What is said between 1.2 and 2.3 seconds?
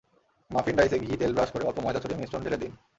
brush করে অল্প ময়দা ছড়িয়ে